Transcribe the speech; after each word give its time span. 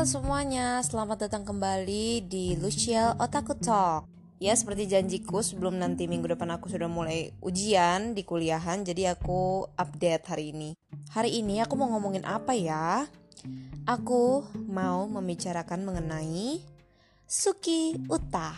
Semuanya, 0.00 0.80
selamat 0.80 1.28
datang 1.28 1.44
kembali 1.44 2.24
di 2.24 2.56
Luciel 2.56 3.20
Otaku 3.20 3.52
Talk. 3.60 4.08
Ya 4.40 4.56
seperti 4.56 4.88
janjiku 4.88 5.44
sebelum 5.44 5.76
nanti 5.76 6.08
minggu 6.08 6.24
depan 6.24 6.56
aku 6.56 6.72
sudah 6.72 6.88
mulai 6.88 7.36
ujian 7.44 8.16
di 8.16 8.24
kuliahan 8.24 8.80
Jadi 8.80 9.04
aku 9.04 9.68
update 9.76 10.24
hari 10.24 10.56
ini. 10.56 10.72
Hari 11.12 11.44
ini 11.44 11.60
aku 11.60 11.76
mau 11.76 11.92
ngomongin 11.92 12.24
apa 12.24 12.56
ya? 12.56 13.04
Aku 13.84 14.48
mau 14.72 15.04
membicarakan 15.04 15.84
mengenai 15.84 16.64
Suki 17.28 18.00
Uta. 18.08 18.56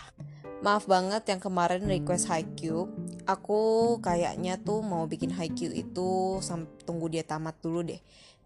Maaf 0.62 0.86
banget 0.86 1.26
yang 1.26 1.42
kemarin 1.42 1.90
request 1.90 2.30
Haikyuu. 2.30 2.86
Aku 3.26 3.98
kayaknya 3.98 4.62
tuh 4.62 4.78
mau 4.78 5.10
bikin 5.10 5.34
Haikyuu 5.34 5.74
itu 5.74 6.38
sampai 6.38 6.70
tunggu 6.86 7.10
dia 7.10 7.26
tamat 7.26 7.58
dulu 7.58 7.82
deh 7.82 7.98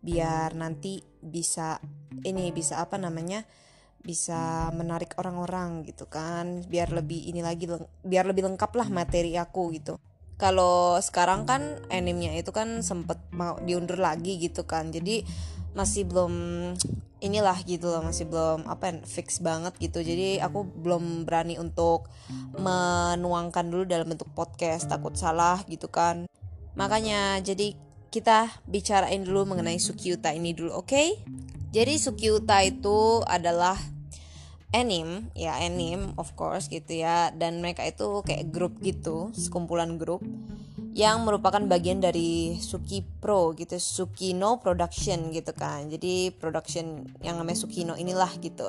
biar 0.06 0.54
nanti 0.54 1.02
bisa 1.26 1.82
ini 2.22 2.54
bisa 2.54 2.78
apa 2.78 2.96
namanya 2.96 3.42
bisa 4.06 4.70
menarik 4.70 5.18
orang-orang 5.18 5.82
gitu 5.82 6.06
kan. 6.06 6.62
Biar 6.70 6.94
lebih 6.94 7.26
ini 7.26 7.42
lagi 7.42 7.66
biar 8.06 8.24
lebih 8.30 8.46
lengkap 8.46 8.70
lah 8.78 8.88
materi 8.88 9.34
aku 9.34 9.74
gitu. 9.74 9.98
Kalau 10.38 11.00
sekarang 11.02 11.48
kan 11.48 11.80
animenya 11.88 12.36
itu 12.36 12.52
kan 12.52 12.84
sempet 12.84 13.18
mau 13.34 13.58
diundur 13.58 13.98
lagi 13.98 14.38
gitu 14.38 14.62
kan. 14.62 14.94
Jadi 14.94 15.26
masih 15.76 16.08
belum 16.08 16.32
inilah 17.16 17.56
gitu 17.64 17.88
loh 17.88 18.04
masih 18.04 18.28
belum 18.28 18.68
apa 18.68 19.02
fix 19.08 19.40
banget 19.40 19.74
gitu. 19.80 20.04
Jadi 20.04 20.38
aku 20.38 20.62
belum 20.64 21.24
berani 21.24 21.56
untuk 21.56 22.12
menuangkan 22.56 23.64
dulu 23.66 23.84
dalam 23.88 24.06
bentuk 24.12 24.29
podcast 24.36 24.86
takut 24.86 25.16
salah 25.16 25.64
gitu 25.66 25.88
kan. 25.88 26.29
Makanya 26.76 27.40
jadi 27.40 27.85
kita 28.09 28.51
bicarain 28.68 29.23
dulu 29.23 29.54
mengenai 29.54 29.79
Sukiuta 29.79 30.32
ini 30.32 30.52
dulu, 30.52 30.76
oke? 30.76 30.88
Okay? 30.88 31.09
Jadi 31.74 32.01
Sukiuta 32.01 32.65
itu 32.65 33.21
adalah 33.26 33.76
anime, 34.74 35.30
ya 35.37 35.57
anime 35.60 36.13
of 36.16 36.35
course 36.35 36.68
gitu 36.73 37.01
ya, 37.02 37.30
dan 37.32 37.60
mereka 37.60 37.85
itu 37.85 38.23
kayak 38.24 38.51
grup 38.51 38.79
gitu, 38.80 39.30
sekumpulan 39.37 39.96
grup 39.96 40.24
yang 40.96 41.29
merupakan 41.29 41.60
bagian 41.68 42.01
dari 42.01 42.57
Suki 42.57 43.04
Pro 43.04 43.52
gitu, 43.52 43.76
Sukino 43.76 44.57
Production 44.65 45.29
gitu 45.29 45.52
kan. 45.52 45.93
Jadi 45.93 46.32
production 46.32 47.04
yang 47.20 47.37
namanya 47.37 47.60
Sukino 47.60 47.93
inilah 48.01 48.32
gitu. 48.41 48.65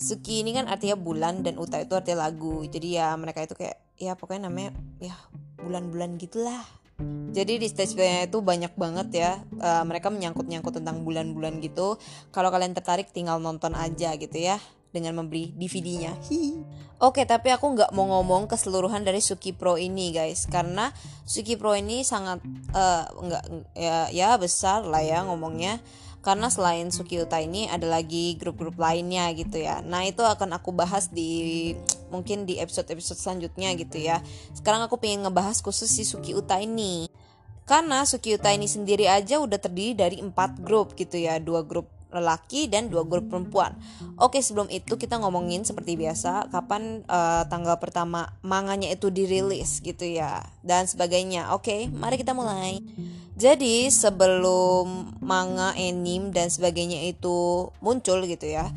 Suki 0.00 0.40
ini 0.40 0.56
kan 0.56 0.72
artinya 0.72 0.96
bulan 0.96 1.44
dan 1.44 1.60
Uta 1.60 1.76
itu 1.76 1.92
artinya 1.92 2.28
lagu. 2.28 2.64
Jadi 2.64 2.96
ya 2.96 3.12
mereka 3.20 3.44
itu 3.44 3.52
kayak 3.52 3.76
ya 4.00 4.16
pokoknya 4.16 4.48
namanya 4.48 4.72
ya 5.04 5.12
bulan-bulan 5.60 6.16
gitulah 6.16 6.64
jadi 7.36 7.60
di 7.60 7.68
stage 7.68 7.92
play 7.92 8.24
itu 8.24 8.40
banyak 8.40 8.72
banget 8.72 9.08
ya 9.12 9.32
uh, 9.60 9.84
mereka 9.84 10.08
menyangkut-nyangkut 10.08 10.80
tentang 10.80 11.04
bulan-bulan 11.04 11.60
gitu. 11.60 12.00
Kalau 12.32 12.48
kalian 12.48 12.72
tertarik 12.72 13.12
tinggal 13.12 13.36
nonton 13.36 13.76
aja 13.76 14.16
gitu 14.16 14.40
ya 14.40 14.56
dengan 14.88 15.20
membeli 15.20 15.52
DVD-nya. 15.52 16.16
Oke, 16.96 17.28
tapi 17.28 17.52
aku 17.52 17.76
nggak 17.76 17.92
mau 17.92 18.08
ngomong 18.08 18.48
keseluruhan 18.48 19.04
dari 19.04 19.20
Suki 19.20 19.52
Pro 19.52 19.76
ini 19.76 20.16
guys, 20.16 20.48
karena 20.48 20.88
Suki 21.28 21.60
Pro 21.60 21.76
ini 21.76 22.00
sangat 22.00 22.40
uh, 22.72 23.04
nggak 23.12 23.44
ya, 23.76 24.08
ya 24.08 24.40
besar 24.40 24.80
lah 24.88 25.04
ya 25.04 25.20
ngomongnya 25.28 25.76
karena 26.26 26.50
selain 26.50 26.90
Suki 26.90 27.22
Uta 27.22 27.38
ini 27.38 27.70
ada 27.70 27.86
lagi 27.86 28.34
grup-grup 28.34 28.74
lainnya 28.82 29.30
gitu 29.30 29.62
ya. 29.62 29.78
Nah, 29.86 30.02
itu 30.02 30.26
akan 30.26 30.58
aku 30.58 30.74
bahas 30.74 31.06
di 31.06 31.70
mungkin 32.10 32.50
di 32.50 32.58
episode-episode 32.58 33.14
selanjutnya 33.14 33.70
gitu 33.78 34.02
ya. 34.02 34.18
Sekarang 34.50 34.82
aku 34.82 34.98
pengen 34.98 35.22
ngebahas 35.22 35.62
khusus 35.62 35.86
si 35.86 36.02
Suki 36.02 36.34
Uta 36.34 36.58
ini. 36.58 37.06
Karena 37.62 38.02
Suki 38.02 38.34
Uta 38.34 38.50
ini 38.50 38.66
sendiri 38.66 39.06
aja 39.06 39.38
udah 39.38 39.54
terdiri 39.54 39.94
dari 39.94 40.18
empat 40.18 40.58
grup 40.66 40.98
gitu 40.98 41.14
ya, 41.14 41.38
dua 41.38 41.62
grup 41.62 41.86
lelaki 42.10 42.66
dan 42.66 42.90
dua 42.90 43.06
grup 43.06 43.30
perempuan. 43.30 43.78
Oke, 44.18 44.42
sebelum 44.42 44.66
itu 44.66 44.98
kita 44.98 45.22
ngomongin 45.22 45.62
seperti 45.62 45.94
biasa 45.94 46.50
kapan 46.50 47.06
uh, 47.06 47.46
tanggal 47.46 47.78
pertama 47.78 48.34
manganya 48.42 48.90
itu 48.90 49.14
dirilis 49.14 49.78
gitu 49.78 50.02
ya 50.02 50.42
dan 50.66 50.90
sebagainya. 50.90 51.54
Oke, 51.54 51.86
mari 51.90 52.18
kita 52.18 52.34
mulai. 52.34 52.82
Jadi 53.36 53.92
sebelum 53.92 55.12
manga, 55.20 55.76
anime 55.76 56.32
dan 56.32 56.48
sebagainya 56.48 57.04
itu 57.12 57.68
muncul 57.84 58.24
gitu 58.24 58.48
ya, 58.48 58.72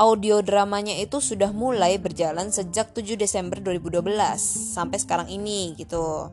audio 0.00 0.40
dramanya 0.40 0.96
itu 0.96 1.20
sudah 1.20 1.52
mulai 1.52 2.00
berjalan 2.00 2.48
sejak 2.48 2.96
7 2.96 3.20
Desember 3.20 3.60
2012 3.60 4.00
sampai 4.72 4.96
sekarang 4.96 5.28
ini 5.28 5.76
gitu. 5.76 6.32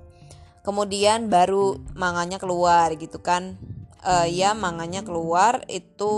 Kemudian 0.64 1.28
baru 1.28 1.76
manganya 1.92 2.40
keluar 2.40 2.96
gitu 2.96 3.20
kan. 3.20 3.60
Uh, 4.00 4.24
ya 4.24 4.56
manganya 4.56 5.04
keluar 5.04 5.68
itu 5.68 6.16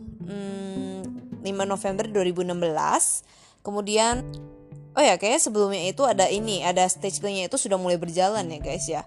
hmm, 0.00 1.44
5 1.44 1.44
November 1.68 2.08
2016. 2.08 2.56
Kemudian 3.60 4.24
oh 4.96 5.04
ya 5.04 5.20
kayak 5.20 5.44
sebelumnya 5.44 5.92
itu 5.92 6.08
ada 6.08 6.32
ini, 6.32 6.64
ada 6.64 6.88
stage 6.88 7.20
play-nya 7.20 7.52
itu 7.52 7.60
sudah 7.60 7.76
mulai 7.76 8.00
berjalan 8.00 8.48
ya 8.48 8.58
guys 8.64 8.88
ya. 8.88 9.04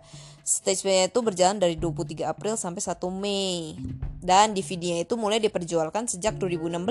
Stage 0.49 0.81
play 0.81 1.05
itu 1.05 1.21
berjalan 1.21 1.61
dari 1.61 1.77
23 1.77 2.25
April 2.25 2.57
sampai 2.57 2.81
1 2.81 2.97
Mei. 3.13 3.77
Dan 4.17 4.57
DVD-nya 4.57 5.05
itu 5.05 5.13
mulai 5.13 5.37
diperjualkan 5.37 6.09
sejak 6.09 6.41
2016. 6.41 6.89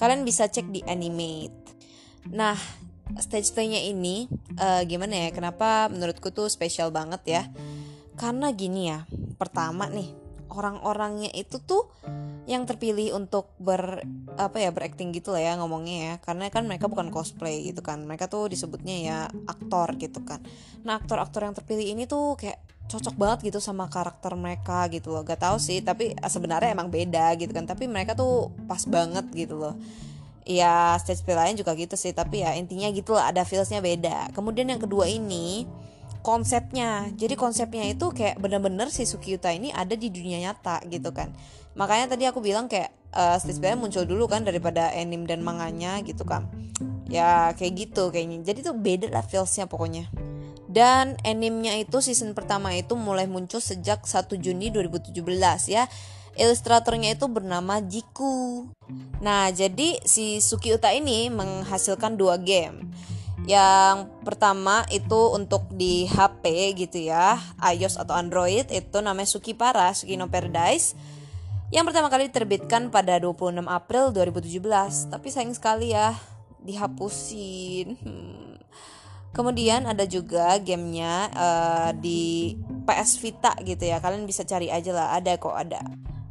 Kalian 0.00 0.24
bisa 0.24 0.48
cek 0.48 0.64
di 0.72 0.80
Animate. 0.88 1.76
Nah, 2.32 2.56
stage 3.20 3.52
play-nya 3.52 3.84
ini 3.84 4.32
uh, 4.56 4.80
gimana 4.88 5.12
ya? 5.12 5.28
Kenapa 5.28 5.92
menurutku 5.92 6.32
tuh 6.32 6.48
spesial 6.48 6.88
banget 6.88 7.20
ya? 7.28 7.42
Karena 8.16 8.48
gini 8.48 8.88
ya. 8.88 9.04
Pertama 9.36 9.84
nih, 9.92 10.16
orang-orangnya 10.50 11.30
itu 11.32 11.62
tuh 11.62 11.88
yang 12.50 12.66
terpilih 12.66 13.14
untuk 13.14 13.54
ber 13.62 14.02
apa 14.34 14.58
ya 14.58 14.74
berakting 14.74 15.14
gitu 15.14 15.30
lah 15.30 15.42
ya 15.42 15.52
ngomongnya 15.56 15.98
ya. 16.02 16.14
Karena 16.18 16.50
kan 16.50 16.66
mereka 16.66 16.90
bukan 16.90 17.08
cosplay 17.14 17.62
gitu 17.70 17.80
kan. 17.80 18.02
Mereka 18.02 18.26
tuh 18.26 18.50
disebutnya 18.50 18.96
ya 19.00 19.18
aktor 19.46 19.94
gitu 19.96 20.20
kan. 20.26 20.42
Nah 20.82 20.98
aktor-aktor 20.98 21.46
yang 21.46 21.54
terpilih 21.54 21.94
ini 21.94 22.10
tuh 22.10 22.34
kayak 22.34 22.58
cocok 22.90 23.14
banget 23.14 23.54
gitu 23.54 23.62
sama 23.62 23.86
karakter 23.86 24.34
mereka 24.34 24.90
gitu 24.90 25.14
loh. 25.14 25.22
Gak 25.22 25.46
tau 25.46 25.62
sih 25.62 25.78
tapi 25.78 26.18
sebenarnya 26.18 26.74
emang 26.74 26.90
beda 26.90 27.38
gitu 27.38 27.54
kan. 27.54 27.64
Tapi 27.70 27.86
mereka 27.86 28.18
tuh 28.18 28.50
pas 28.66 28.82
banget 28.90 29.30
gitu 29.30 29.54
loh. 29.54 29.78
Ya 30.42 30.98
stage 30.98 31.22
play 31.22 31.38
lain 31.38 31.54
juga 31.54 31.78
gitu 31.78 31.94
sih. 31.94 32.10
Tapi 32.10 32.42
ya 32.42 32.58
intinya 32.58 32.90
gitu 32.90 33.14
lah 33.14 33.30
ada 33.30 33.46
feelsnya 33.46 33.78
beda. 33.78 34.34
Kemudian 34.34 34.66
yang 34.66 34.82
kedua 34.82 35.06
ini 35.06 35.70
konsepnya. 36.20 37.08
Jadi 37.16 37.34
konsepnya 37.36 37.84
itu 37.88 38.12
kayak 38.12 38.40
bener-bener 38.40 38.88
si 38.92 39.04
Sukiyuta 39.04 39.52
ini 39.52 39.72
ada 39.72 39.96
di 39.96 40.08
dunia 40.08 40.40
nyata 40.40 40.84
gitu 40.88 41.10
kan. 41.12 41.32
Makanya 41.76 42.16
tadi 42.16 42.24
aku 42.28 42.44
bilang 42.44 42.68
kayak 42.68 42.92
uh, 43.14 43.36
stage 43.40 43.58
play 43.58 43.76
muncul 43.76 44.04
dulu 44.04 44.26
kan 44.28 44.44
daripada 44.44 44.92
anime 44.94 45.26
dan 45.26 45.40
manganya 45.40 45.98
gitu 46.04 46.22
kan. 46.24 46.48
Ya 47.10 47.52
kayak 47.56 47.72
gitu 47.88 48.14
kayaknya. 48.14 48.44
Jadi 48.46 48.60
tuh 48.62 48.76
beda 48.76 49.10
lah 49.10 49.24
feelsnya 49.24 49.66
pokoknya. 49.66 50.06
Dan 50.70 51.18
animenya 51.26 51.82
itu 51.82 51.98
season 51.98 52.30
pertama 52.30 52.70
itu 52.78 52.94
mulai 52.94 53.26
muncul 53.26 53.58
sejak 53.58 54.06
1 54.06 54.30
Juni 54.38 54.70
2017 54.70 55.18
ya. 55.66 55.90
Ilustratornya 56.38 57.18
itu 57.18 57.26
bernama 57.26 57.82
Jiku. 57.82 58.70
Nah 59.18 59.50
jadi 59.50 59.98
si 60.06 60.38
Suki 60.38 60.70
Uta 60.70 60.94
ini 60.94 61.26
menghasilkan 61.26 62.14
dua 62.14 62.38
game 62.38 62.86
yang 63.48 64.10
pertama 64.20 64.84
itu 64.92 65.32
untuk 65.32 65.64
di 65.72 66.04
HP 66.04 66.76
gitu 66.76 67.08
ya 67.08 67.40
iOS 67.60 67.96
atau 67.96 68.12
Android 68.12 68.68
itu 68.68 68.98
namanya 69.00 69.28
Suki 69.28 69.56
Para 69.56 69.90
Suki 69.96 70.20
No 70.20 70.28
Paradise. 70.28 70.92
Yang 71.70 71.94
pertama 71.94 72.10
kali 72.10 72.26
diterbitkan 72.28 72.90
pada 72.90 73.16
26 73.22 73.62
April 73.64 74.10
2017 74.10 75.14
tapi 75.14 75.26
sayang 75.30 75.54
sekali 75.54 75.94
ya 75.94 76.14
dihapusin. 76.60 77.96
Hmm. 78.02 78.46
kemudian 79.30 79.86
ada 79.86 80.02
juga 80.10 80.58
gamenya 80.58 81.30
uh, 81.30 81.90
di 81.94 82.58
PS 82.82 83.22
Vita 83.22 83.54
gitu 83.62 83.86
ya 83.86 84.02
kalian 84.02 84.26
bisa 84.26 84.42
cari 84.42 84.66
aja 84.74 84.90
lah 84.90 85.14
ada 85.14 85.38
kok 85.38 85.54
ada. 85.54 85.78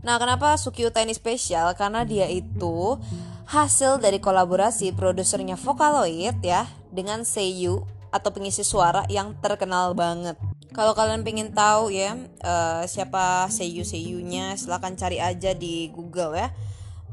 Nah 0.04 0.16
kenapa 0.20 0.60
Sukiuta 0.60 1.00
ini 1.00 1.16
spesial 1.16 1.72
karena 1.80 2.04
dia 2.04 2.28
itu 2.28 3.00
hasil 3.48 4.04
dari 4.04 4.20
kolaborasi 4.20 4.92
produsernya 4.94 5.56
Vocaloid 5.56 6.44
ya 6.44 6.68
dengan 6.90 7.26
Seiyu 7.26 7.86
atau 8.10 8.30
pengisi 8.34 8.66
suara 8.66 9.06
yang 9.08 9.38
terkenal 9.38 9.94
banget. 9.94 10.36
Kalau 10.70 10.94
kalian 10.94 11.26
pengen 11.26 11.50
tahu 11.50 11.90
ya 11.90 12.14
uh, 12.46 12.86
siapa 12.86 13.50
seiyu 13.50 13.82
seiyunya 13.82 14.54
silahkan 14.54 14.94
cari 14.94 15.18
aja 15.18 15.58
di 15.58 15.90
Google 15.90 16.38
ya. 16.38 16.50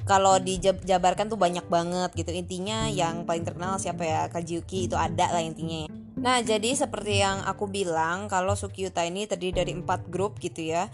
Kalau 0.06 0.38
dijabarkan 0.38 1.26
tuh 1.26 1.40
banyak 1.40 1.66
banget 1.66 2.14
gitu. 2.14 2.30
Intinya 2.30 2.86
yang 2.86 3.26
paling 3.26 3.42
terkenal 3.42 3.80
siapa 3.80 4.06
ya? 4.06 4.20
Kajiuki 4.30 4.86
itu 4.86 4.94
ada 4.94 5.32
lah 5.34 5.42
intinya 5.42 5.88
ya. 5.88 5.90
Nah 6.16 6.38
jadi 6.40 6.72
seperti 6.78 7.20
yang 7.20 7.42
aku 7.42 7.66
bilang 7.66 8.30
kalau 8.30 8.54
Sukyuta 8.54 9.02
ini 9.04 9.26
terdiri 9.26 9.64
dari 9.64 9.72
empat 9.74 10.06
grup 10.08 10.38
gitu 10.38 10.62
ya. 10.62 10.92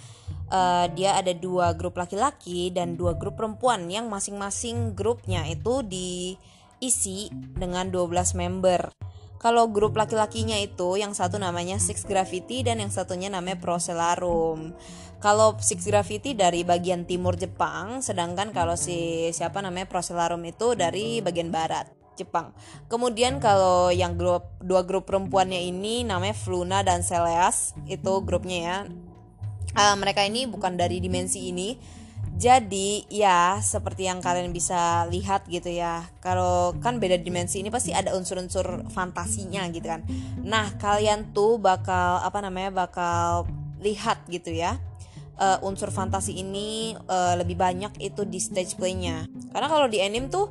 Uh, 0.53 0.85
dia 0.93 1.17
ada 1.17 1.33
dua 1.33 1.73
grup 1.73 1.97
laki-laki 1.97 2.69
dan 2.73 2.97
dua 2.97 3.17
grup 3.17 3.41
perempuan 3.41 3.89
yang 3.89 4.13
masing-masing 4.13 4.93
grupnya 4.93 5.49
itu 5.49 5.81
diisi 6.83 7.31
dengan 7.31 7.95
12 7.95 8.35
member 8.35 8.91
kalau 9.39 9.71
grup 9.71 9.95
laki-lakinya 9.95 10.59
itu 10.59 10.99
yang 10.99 11.15
satu 11.15 11.39
namanya 11.39 11.79
Six 11.79 12.03
Gravity 12.03 12.67
dan 12.67 12.83
yang 12.83 12.91
satunya 12.91 13.31
namanya 13.31 13.63
Procelarum 13.63 14.75
kalau 15.23 15.55
Six 15.63 15.87
Gravity 15.87 16.35
dari 16.35 16.67
bagian 16.67 17.07
timur 17.07 17.39
Jepang 17.39 18.03
sedangkan 18.03 18.51
kalau 18.51 18.75
si 18.75 19.31
siapa 19.31 19.63
namanya 19.63 19.87
Procelarum 19.87 20.43
itu 20.43 20.75
dari 20.75 21.23
bagian 21.23 21.55
barat 21.55 21.87
Jepang. 22.19 22.53
Kemudian 22.91 23.41
kalau 23.41 23.89
yang 23.89 24.19
grup 24.21 24.51
dua 24.61 24.85
grup 24.85 25.09
perempuannya 25.09 25.63
ini 25.63 26.05
namanya 26.05 26.37
Fluna 26.37 26.85
dan 26.85 27.01
Celeas 27.01 27.73
itu 27.89 28.13
grupnya 28.27 28.59
ya. 28.59 28.79
Uh, 29.73 29.97
mereka 29.97 30.21
ini 30.27 30.45
bukan 30.45 30.77
dari 30.77 31.01
dimensi 31.01 31.49
ini. 31.49 32.02
Jadi 32.33 33.07
ya 33.13 33.61
seperti 33.61 34.09
yang 34.09 34.25
kalian 34.25 34.51
bisa 34.51 35.07
lihat 35.13 35.47
gitu 35.47 35.69
ya. 35.69 36.09
Kalau 36.25 36.75
kan 36.81 36.99
beda 36.99 37.21
dimensi 37.21 37.61
ini 37.61 37.69
pasti 37.69 37.93
ada 37.93 38.17
unsur-unsur 38.17 38.89
fantasinya 38.91 39.69
gitu 39.71 39.87
kan. 39.87 40.03
Nah, 40.43 40.75
kalian 40.81 41.31
tuh 41.37 41.61
bakal 41.61 42.19
apa 42.25 42.39
namanya? 42.43 42.73
bakal 42.73 43.47
lihat 43.79 44.25
gitu 44.33 44.51
ya. 44.51 44.81
Uh, 45.37 45.59
unsur 45.65 45.89
fantasi 45.91 46.39
ini 46.39 46.95
uh, 47.09 47.35
lebih 47.35 47.57
banyak 47.59 47.99
itu 48.01 48.25
di 48.25 48.39
stage 48.41 48.75
playnya. 48.79 49.29
Karena 49.53 49.69
kalau 49.69 49.87
di 49.87 49.99
anime 50.01 50.29
tuh 50.33 50.51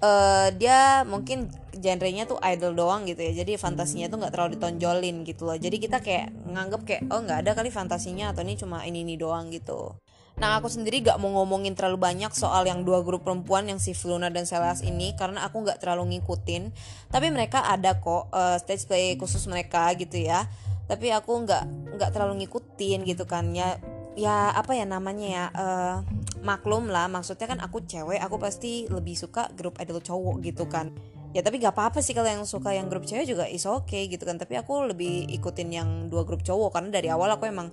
uh, 0.00 0.48
dia 0.56 1.04
mungkin 1.06 1.48
genrenya 1.76 2.26
tuh 2.26 2.40
idol 2.42 2.74
doang 2.74 3.06
gitu 3.06 3.20
ya 3.22 3.32
jadi 3.44 3.56
fantasinya 3.56 4.10
tuh 4.10 4.18
nggak 4.20 4.32
terlalu 4.34 4.50
ditonjolin 4.58 5.16
gitu 5.24 5.46
loh 5.46 5.56
jadi 5.56 5.76
kita 5.78 6.02
kayak 6.02 6.34
nganggep 6.50 6.82
kayak 6.84 7.02
oh 7.08 7.20
nggak 7.22 7.46
ada 7.46 7.50
kali 7.54 7.70
fantasinya 7.70 8.34
atau 8.34 8.42
ini 8.42 8.58
cuma 8.58 8.82
ini 8.84 9.06
ini 9.06 9.14
doang 9.16 9.48
gitu 9.54 9.94
Nah 10.40 10.56
aku 10.56 10.72
sendiri 10.72 11.04
gak 11.04 11.20
mau 11.20 11.28
ngomongin 11.36 11.76
terlalu 11.76 12.00
banyak 12.00 12.32
soal 12.32 12.64
yang 12.64 12.80
dua 12.80 13.04
grup 13.04 13.28
perempuan 13.28 13.68
yang 13.68 13.76
si 13.76 13.92
Fluna 13.92 14.32
dan 14.32 14.48
Selas 14.48 14.80
ini 14.80 15.12
karena 15.12 15.44
aku 15.44 15.60
gak 15.68 15.84
terlalu 15.84 16.16
ngikutin. 16.16 16.72
Tapi 17.12 17.28
mereka 17.28 17.68
ada 17.68 18.00
kok 18.00 18.32
uh, 18.32 18.56
stage 18.56 18.88
play 18.88 19.20
khusus 19.20 19.44
mereka 19.44 19.92
gitu 20.00 20.16
ya. 20.16 20.48
Tapi 20.88 21.12
aku 21.12 21.44
gak 21.44 21.68
nggak 22.00 22.10
terlalu 22.16 22.42
ngikutin 22.42 23.04
gitu 23.04 23.28
kan 23.28 23.52
ya 23.52 23.76
ya 24.16 24.50
apa 24.56 24.74
ya 24.74 24.88
namanya 24.88 25.28
ya 25.28 25.44
uh, 25.54 25.96
maklum 26.42 26.88
lah 26.88 27.06
maksudnya 27.06 27.46
kan 27.46 27.60
aku 27.60 27.84
cewek 27.84 28.18
aku 28.18 28.40
pasti 28.40 28.88
lebih 28.88 29.14
suka 29.14 29.52
grup 29.54 29.78
idol 29.78 30.02
cowok 30.02 30.40
gitu 30.42 30.66
kan 30.66 30.90
ya 31.30 31.46
tapi 31.46 31.62
gak 31.62 31.78
apa-apa 31.78 32.02
sih 32.02 32.10
kalau 32.10 32.26
yang 32.26 32.42
suka 32.42 32.74
yang 32.74 32.90
grup 32.90 33.06
cewek 33.06 33.22
juga 33.22 33.46
is 33.46 33.62
oke 33.68 33.86
okay, 33.86 34.10
gitu 34.10 34.26
kan 34.26 34.34
tapi 34.34 34.58
aku 34.58 34.90
lebih 34.90 35.30
ikutin 35.30 35.68
yang 35.70 35.88
dua 36.10 36.26
grup 36.26 36.42
cowok 36.42 36.74
karena 36.74 36.90
dari 36.90 37.08
awal 37.12 37.30
aku 37.30 37.46
emang 37.46 37.70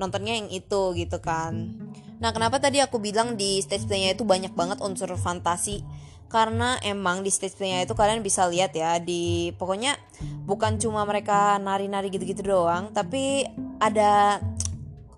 nontonnya 0.00 0.40
yang 0.40 0.48
itu 0.48 0.96
gitu 0.96 1.20
kan. 1.20 1.76
Nah 2.18 2.32
kenapa 2.32 2.56
tadi 2.56 2.80
aku 2.80 2.96
bilang 2.96 3.36
di 3.36 3.60
stage 3.60 3.84
playnya 3.84 4.16
itu 4.16 4.24
banyak 4.24 4.56
banget 4.56 4.80
unsur 4.80 5.12
fantasi? 5.20 5.84
Karena 6.32 6.80
emang 6.80 7.20
di 7.20 7.28
stage 7.28 7.60
playnya 7.60 7.84
itu 7.84 7.92
kalian 7.92 8.24
bisa 8.24 8.48
lihat 8.48 8.72
ya 8.72 8.96
di 8.96 9.52
pokoknya 9.60 10.00
bukan 10.48 10.80
cuma 10.80 11.04
mereka 11.04 11.60
nari-nari 11.60 12.08
gitu-gitu 12.08 12.42
doang 12.42 12.90
tapi 12.96 13.44
ada 13.82 14.42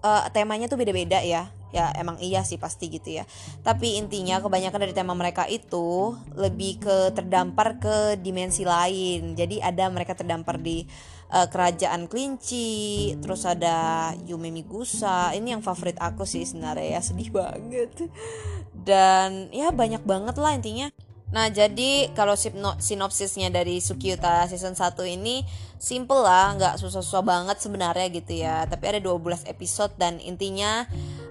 uh, 0.03 0.25
temanya 0.35 0.69
tuh 0.69 0.77
beda-beda 0.77 1.23
ya 1.25 1.49
ya 1.73 1.91
emang 1.97 2.21
iya 2.21 2.45
sih 2.45 2.61
pasti 2.61 2.93
gitu 2.93 3.19
ya. 3.19 3.25
Tapi 3.65 3.99
intinya 3.99 4.39
kebanyakan 4.39 4.81
dari 4.87 4.95
tema 4.95 5.17
mereka 5.17 5.49
itu 5.49 6.15
lebih 6.37 6.79
ke 6.85 6.97
terdampar 7.17 7.81
ke 7.81 8.21
dimensi 8.21 8.63
lain. 8.63 9.33
Jadi 9.35 9.59
ada 9.59 9.89
mereka 9.89 10.13
terdampar 10.13 10.61
di 10.61 10.85
uh, 11.33 11.49
kerajaan 11.49 12.07
kelinci 12.07 13.17
terus 13.19 13.49
ada 13.49 14.13
Yume 14.29 14.53
Migusa. 14.53 15.33
Ini 15.33 15.59
yang 15.59 15.63
favorit 15.65 15.97
aku 15.99 16.29
sih 16.29 16.45
sebenarnya 16.45 16.97
ya 16.97 17.01
sedih 17.01 17.33
banget. 17.33 18.07
Dan 18.71 19.49
ya 19.51 19.73
banyak 19.73 20.05
banget 20.05 20.37
lah 20.37 20.53
intinya. 20.55 20.93
Nah, 21.33 21.49
jadi 21.49 22.13
kalau 22.13 22.37
sinopsisnya 22.77 23.49
dari 23.49 23.81
Sukyuta 23.81 24.45
season 24.53 24.77
1 24.77 25.01
ini 25.09 25.41
simple 25.81 26.21
lah, 26.21 26.53
nggak 26.61 26.75
susah-susah 26.77 27.25
banget 27.25 27.57
sebenarnya 27.57 28.07
gitu 28.13 28.33
ya. 28.37 28.69
Tapi 28.69 28.85
ada 28.85 29.01
12 29.01 29.49
episode 29.49 29.97
dan 29.97 30.21
intinya 30.21 30.85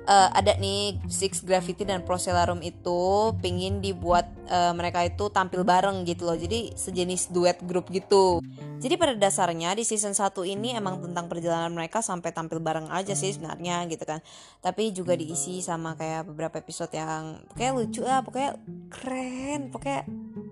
uh, 0.06 0.30
ada 0.34 0.58
nih 0.58 0.98
Six 1.06 1.46
Gravity 1.46 1.86
dan 1.86 2.02
Procelarum 2.02 2.62
itu 2.66 3.32
pingin 3.42 3.84
dibuat 3.84 4.30
uh, 4.50 4.74
mereka 4.74 5.06
itu 5.06 5.30
tampil 5.30 5.62
bareng 5.62 6.08
gitu 6.08 6.26
loh. 6.26 6.38
Jadi 6.38 6.74
sejenis 6.74 7.30
duet 7.34 7.58
grup 7.66 7.90
gitu. 7.94 8.42
Jadi 8.82 8.98
pada 8.98 9.14
dasarnya 9.14 9.78
di 9.78 9.86
season 9.86 10.18
1 10.18 10.34
ini 10.50 10.74
emang 10.74 10.98
tentang 11.06 11.30
perjalanan 11.30 11.70
mereka 11.70 12.02
sampai 12.02 12.34
tampil 12.34 12.58
bareng 12.58 12.90
aja 12.90 13.14
sih 13.14 13.30
sebenarnya 13.30 13.86
gitu 13.86 14.02
kan. 14.10 14.26
Tapi 14.58 14.90
juga 14.90 15.14
diisi 15.14 15.62
sama 15.62 15.94
kayak 15.94 16.26
beberapa 16.34 16.58
episode 16.58 16.90
yang 16.98 17.46
kayak 17.54 17.78
lucu 17.78 18.02
lah, 18.02 18.26
pokoknya 18.26 18.58
keren, 18.90 19.70
pokoknya 19.70 20.02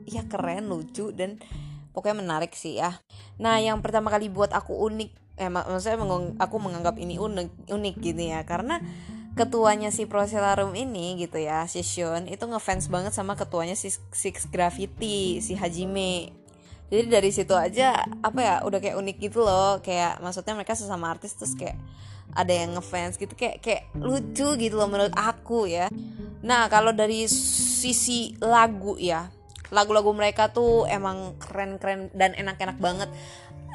ya 0.05 0.21
keren, 0.29 0.69
lucu 0.69 1.09
dan 1.09 1.41
pokoknya 1.89 2.21
menarik 2.21 2.53
sih 2.53 2.77
ya. 2.77 3.01
Nah, 3.41 3.57
yang 3.57 3.81
pertama 3.81 4.13
kali 4.13 4.29
buat 4.29 4.53
aku 4.53 4.77
unik 4.77 5.11
eh 5.39 5.47
maksudnya 5.47 5.95
aku 6.35 6.55
menganggap 6.59 6.99
ini 6.99 7.15
unik 7.15 7.71
unik 7.71 7.95
gini 8.03 8.35
ya 8.35 8.43
karena 8.43 8.83
ketuanya 9.39 9.87
si 9.95 10.03
Proselarum 10.03 10.75
ini 10.75 11.15
gitu 11.15 11.39
ya 11.39 11.63
si 11.63 11.79
Shun 11.79 12.27
itu 12.27 12.43
ngefans 12.43 12.91
banget 12.91 13.15
sama 13.15 13.39
ketuanya 13.39 13.79
si 13.79 13.87
Six 14.11 14.51
Gravity 14.51 15.39
si 15.39 15.55
Hajime. 15.55 16.35
Jadi 16.89 17.05
dari 17.07 17.31
situ 17.31 17.55
aja 17.55 18.03
apa 18.19 18.39
ya 18.41 18.55
udah 18.67 18.79
kayak 18.83 18.99
unik 18.99 19.17
gitu 19.31 19.39
loh. 19.45 19.79
Kayak 19.79 20.19
maksudnya 20.19 20.57
mereka 20.57 20.75
sesama 20.75 21.07
artis 21.13 21.37
terus 21.39 21.55
kayak 21.55 21.79
ada 22.35 22.51
yang 22.51 22.75
ngefans 22.75 23.15
gitu. 23.15 23.31
Kayak 23.37 23.63
kayak 23.63 23.83
lucu 23.95 24.59
gitu 24.59 24.75
loh 24.75 24.91
menurut 24.91 25.15
aku 25.15 25.69
ya. 25.69 25.87
Nah 26.43 26.67
kalau 26.67 26.91
dari 26.91 27.29
sisi 27.29 28.35
lagu 28.43 28.99
ya 28.99 29.31
lagu-lagu 29.69 30.09
mereka 30.17 30.49
tuh 30.49 30.89
emang 30.89 31.37
keren-keren 31.37 32.09
dan 32.17 32.33
enak-enak 32.33 32.81
banget 32.81 33.09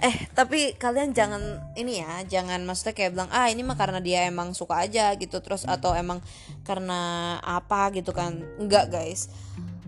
eh 0.03 0.17
tapi 0.35 0.75
kalian 0.75 1.15
jangan 1.15 1.63
ini 1.79 2.03
ya 2.03 2.27
jangan 2.27 2.63
maksudnya 2.67 2.95
kayak 2.97 3.15
bilang 3.15 3.31
ah 3.31 3.47
ini 3.47 3.63
mah 3.63 3.79
karena 3.79 4.03
dia 4.03 4.27
emang 4.27 4.57
suka 4.57 4.83
aja 4.83 5.15
gitu. 5.15 5.39
Terus 5.39 5.69
atau 5.69 5.95
emang 5.95 6.19
karena 6.67 7.37
apa 7.43 7.95
gitu 7.95 8.11
kan. 8.11 8.43
Enggak 8.59 8.91
guys. 8.91 9.31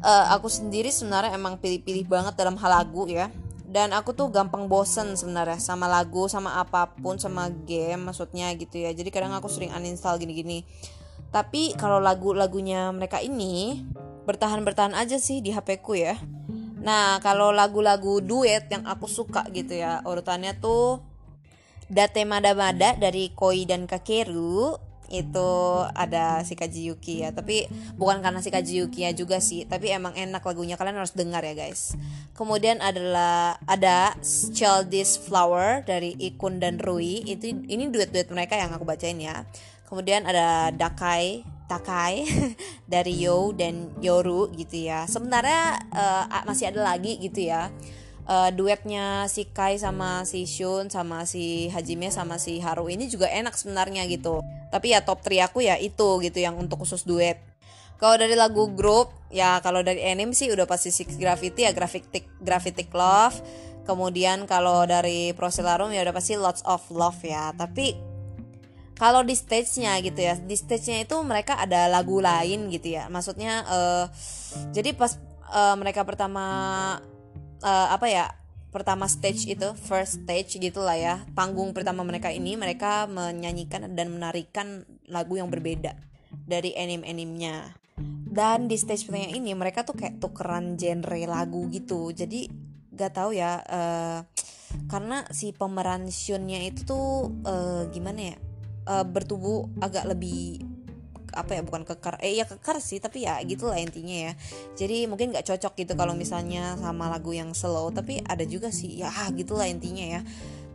Uh, 0.05 0.29
aku 0.37 0.47
sendiri 0.53 0.93
sebenarnya 0.93 1.33
emang 1.35 1.57
pilih-pilih 1.57 2.07
banget 2.07 2.37
dalam 2.37 2.55
hal 2.61 2.71
lagu 2.71 3.09
ya. 3.09 3.33
Dan 3.67 3.91
aku 3.93 4.15
tuh 4.15 4.31
gampang 4.31 4.71
bosen 4.71 5.19
sebenarnya 5.19 5.59
sama 5.59 5.91
lagu 5.91 6.31
sama 6.31 6.63
apa 6.63 6.87
pun 6.97 7.19
sama 7.19 7.51
game 7.51 8.09
maksudnya 8.09 8.55
gitu 8.55 8.79
ya. 8.79 8.95
Jadi 8.95 9.11
kadang 9.11 9.35
aku 9.35 9.51
sering 9.51 9.75
uninstall 9.75 10.17
gini-gini. 10.23 10.63
Tapi 11.35 11.75
kalau 11.75 11.99
lagu-lagunya 11.99 12.89
mereka 12.95 13.19
ini 13.21 13.83
bertahan-bertahan 14.27 14.95
aja 14.99 15.23
sih 15.23 15.39
di 15.39 15.55
HP 15.55 15.85
ku 15.85 15.95
ya 15.95 16.19
Nah, 16.87 17.19
kalau 17.19 17.51
lagu-lagu 17.51 18.23
duet 18.23 18.71
yang 18.71 18.87
aku 18.87 19.11
suka 19.11 19.43
gitu 19.51 19.75
ya, 19.75 20.07
urutannya 20.07 20.55
tuh 20.63 21.03
Date 21.91 22.23
Mada 22.23 22.55
Mada 22.55 22.95
dari 22.95 23.35
Koi 23.35 23.67
dan 23.67 23.91
Kakeru 23.91 24.79
itu 25.07 25.51
ada 25.95 26.43
si 26.43 26.59
Kaji 26.59 26.95
Yuki 26.95 27.27
ya. 27.27 27.31
Tapi 27.35 27.67
bukan 27.99 28.23
karena 28.23 28.43
si 28.43 28.51
Kaji 28.51 28.87
Yuki 28.87 29.07
ya 29.07 29.15
juga 29.15 29.39
sih 29.39 29.67
tapi 29.67 29.91
emang 29.95 30.15
enak 30.15 30.43
lagunya 30.43 30.75
kalian 30.75 30.99
harus 30.99 31.15
dengar 31.15 31.43
ya 31.47 31.55
guys. 31.55 31.95
Kemudian 32.35 32.83
adalah 32.83 33.59
ada 33.71 34.15
Childish 34.55 35.23
Flower 35.27 35.87
dari 35.87 36.15
Ikun 36.19 36.59
dan 36.59 36.83
Rui. 36.83 37.23
Itu 37.23 37.51
ini 37.51 37.87
duet-duet 37.91 38.31
mereka 38.35 38.59
yang 38.59 38.75
aku 38.75 38.83
bacain 38.83 39.19
ya. 39.19 39.47
Kemudian 39.87 40.27
ada 40.27 40.75
Dakai 40.75 41.56
Takai 41.67 42.27
dari 42.93 43.15
Yo 43.19 43.51
dan 43.55 43.91
Yoru 43.99 44.51
gitu 44.55 44.87
ya. 44.87 45.05
Sebenarnya 45.11 45.83
uh, 45.91 46.25
masih 46.47 46.71
ada 46.71 46.95
lagi 46.95 47.19
gitu 47.19 47.47
ya. 47.47 47.71
Uh, 48.27 48.51
duetnya 48.51 49.31
si 49.31 49.47
Kai 49.47 49.79
sama 49.79 50.27
si 50.27 50.51
Shun 50.51 50.91
sama 50.91 51.23
si 51.31 51.71
Hajime 51.71 52.11
sama 52.11 52.43
si 52.43 52.59
Haru 52.59 52.91
ini 52.91 53.07
juga 53.07 53.31
enak 53.31 53.55
sebenarnya 53.55 54.03
gitu. 54.11 54.43
Tapi 54.71 54.95
ya 54.95 55.03
top 55.03 55.23
3 55.23 55.47
aku 55.47 55.63
ya 55.63 55.79
itu 55.79 56.19
gitu 56.23 56.39
yang 56.43 56.59
untuk 56.59 56.83
khusus 56.83 57.07
duet. 57.07 57.39
Kalau 57.97 58.19
dari 58.21 58.35
lagu 58.37 58.69
grup 58.75 59.15
ya 59.33 59.63
kalau 59.65 59.81
dari 59.81 60.05
anime 60.05 60.37
sih 60.37 60.53
udah 60.53 60.69
pasti 60.69 60.93
Six 60.93 61.17
Gravity 61.17 61.65
ya 61.65 61.73
Gravitic 61.73 62.27
Gravitic 62.43 62.91
Love. 62.93 63.41
Kemudian 63.87 64.51
kalau 64.51 64.83
dari 64.85 65.31
Proselarum 65.33 65.95
ya 65.95 66.03
udah 66.03 66.15
pasti 66.15 66.35
Lots 66.35 66.67
of 66.67 66.83
Love 66.91 67.23
ya. 67.23 67.55
Tapi 67.55 68.16
kalau 68.97 69.21
di 69.23 69.37
stage-nya 69.37 70.01
gitu 70.01 70.21
ya 70.25 70.35
di 70.41 70.57
stage-nya 70.57 71.05
itu 71.05 71.17
mereka 71.21 71.61
ada 71.61 71.87
lagu 71.87 72.19
lain 72.19 72.73
gitu 72.73 72.97
ya. 72.97 73.13
Maksudnya 73.13 73.65
uh, 73.69 74.05
jadi 74.73 74.97
pas 74.97 75.21
uh, 75.53 75.77
mereka 75.77 76.03
pertama 76.03 76.45
uh, 77.61 77.89
apa 77.93 78.07
ya 78.09 78.33
pertama 78.73 79.09
stage 79.09 79.49
itu 79.49 79.73
first 79.89 80.25
stage 80.25 80.61
gitulah 80.61 80.97
ya 80.97 81.25
panggung 81.33 81.73
pertama 81.73 82.05
mereka 82.05 82.29
ini 82.29 82.61
mereka 82.61 83.09
menyanyikan 83.09 83.89
dan 83.97 84.13
menarikan 84.13 84.85
lagu 85.09 85.41
yang 85.41 85.49
berbeda 85.49 85.97
dari 86.45 86.77
anime-animenya 86.77 87.73
dan 88.37 88.69
di 88.69 88.77
stage 88.77 89.09
pertama 89.09 89.33
ini 89.33 89.57
mereka 89.57 89.81
tuh 89.81 89.97
kayak 89.97 90.21
tukeran 90.21 90.77
genre 90.77 91.21
lagu 91.25 91.73
gitu. 91.73 92.13
Jadi 92.13 92.45
gak 92.93 93.17
tahu 93.17 93.33
ya 93.33 93.65
uh, 93.65 94.21
karena 94.93 95.25
si 95.33 95.57
pemeran 95.57 96.09
Shunnya 96.13 96.61
itu 96.69 96.85
tuh 96.85 97.33
uh, 97.49 97.89
gimana 97.89 98.33
ya 98.33 98.37
uh, 98.87 99.05
bertubuh 99.05 99.69
agak 99.83 100.07
lebih 100.09 100.63
apa 101.37 101.53
ya 101.53 101.63
bukan 101.63 101.85
kekar 101.85 102.17
eh 102.25 102.33
ya 102.41 102.49
kekar 102.49 102.81
sih 102.81 102.97
tapi 102.97 103.29
ya 103.29 103.37
gitulah 103.45 103.77
intinya 103.77 104.31
ya. 104.31 104.33
Jadi 104.75 105.05
mungkin 105.05 105.37
nggak 105.37 105.45
cocok 105.45 105.77
gitu 105.77 105.93
kalau 105.93 106.17
misalnya 106.17 106.81
sama 106.81 107.13
lagu 107.13 107.37
yang 107.37 107.53
slow 107.53 107.93
tapi 107.93 108.25
ada 108.25 108.43
juga 108.49 108.73
sih 108.73 108.97
ya 108.97 109.13
gitulah 109.37 109.69
intinya 109.69 110.19
ya. 110.19 110.21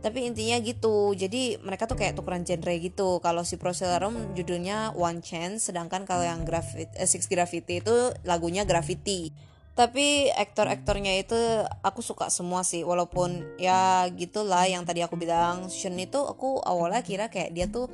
Tapi 0.02 0.26
intinya 0.26 0.58
gitu 0.62 1.14
jadi 1.14 1.62
mereka 1.62 1.86
tuh 1.90 1.98
kayak 1.98 2.14
tukeran 2.14 2.46
genre 2.46 2.74
gitu. 2.78 3.18
Kalau 3.18 3.42
si 3.42 3.58
Procelarum 3.58 4.14
judulnya 4.38 4.94
One 4.94 5.22
Chance 5.22 5.70
sedangkan 5.70 6.06
kalau 6.06 6.22
yang 6.22 6.46
Graffiti, 6.46 6.90
eh, 6.94 7.06
Six 7.10 7.26
Graffiti 7.26 7.82
itu 7.82 8.14
lagunya 8.22 8.62
Graffiti 8.62 9.51
tapi 9.72 10.28
aktor-aktornya 10.28 11.16
itu 11.16 11.36
aku 11.80 12.04
suka 12.04 12.28
semua 12.28 12.60
sih 12.60 12.84
walaupun 12.84 13.56
ya 13.56 14.04
gitulah 14.12 14.68
yang 14.68 14.84
tadi 14.84 15.00
aku 15.00 15.16
bilang 15.16 15.72
Sean 15.72 15.96
itu 15.96 16.20
aku 16.20 16.60
awalnya 16.60 17.00
kira 17.00 17.32
kayak 17.32 17.56
dia 17.56 17.64
tuh 17.72 17.88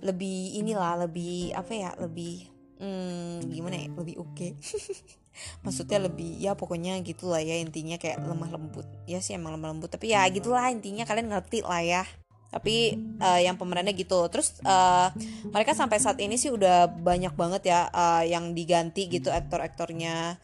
lebih 0.00 0.56
inilah 0.56 1.04
lebih 1.04 1.52
apa 1.52 1.72
ya 1.76 1.90
lebih 2.00 2.48
hmm, 2.80 3.44
gimana 3.50 3.76
ya 3.76 3.88
lebih 3.92 4.16
oke. 4.22 4.32
Okay. 4.34 4.50
maksudnya 5.64 6.02
lebih 6.02 6.34
ya 6.34 6.58
pokoknya 6.58 6.98
gitulah 7.06 7.38
ya 7.38 7.60
intinya 7.60 8.00
kayak 8.00 8.24
lemah 8.24 8.48
lembut. 8.48 8.88
Ya 9.04 9.20
sih 9.20 9.36
emang 9.36 9.54
lemah 9.54 9.76
lembut 9.76 9.92
tapi 9.92 10.16
ya 10.16 10.24
gitulah 10.32 10.64
intinya 10.72 11.04
kalian 11.04 11.28
ngerti 11.28 11.60
lah 11.60 11.82
ya. 11.84 12.02
Tapi 12.48 12.96
uh, 13.20 13.40
yang 13.44 13.60
pemerannya 13.60 13.92
gitu. 13.92 14.24
Terus 14.32 14.56
uh, 14.64 15.12
mereka 15.52 15.76
sampai 15.76 16.00
saat 16.00 16.16
ini 16.24 16.40
sih 16.40 16.48
udah 16.48 16.88
banyak 16.88 17.36
banget 17.36 17.68
ya 17.68 17.92
uh, 17.92 18.24
yang 18.24 18.56
diganti 18.56 19.12
gitu 19.12 19.28
aktor-aktornya 19.28 20.40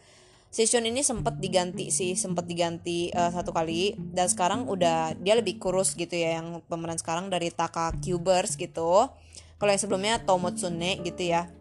Session 0.55 0.87
ini 0.87 1.03
sempat 1.03 1.35
diganti 1.35 1.91
sih 1.91 2.15
sempat 2.15 2.47
diganti 2.47 3.11
uh, 3.11 3.27
satu 3.27 3.51
kali 3.51 3.91
dan 4.15 4.31
sekarang 4.31 4.71
udah 4.71 5.11
dia 5.19 5.35
lebih 5.35 5.59
kurus 5.59 5.99
gitu 5.99 6.15
ya 6.15 6.39
yang 6.39 6.63
pemeran 6.71 6.95
sekarang 6.95 7.27
dari 7.27 7.51
Taka 7.51 7.91
Cubers 7.99 8.55
gitu 8.55 9.11
kalau 9.59 9.67
yang 9.67 9.81
sebelumnya 9.83 10.23
Tomotsune 10.23 11.03
gitu 11.03 11.27
ya 11.27 11.51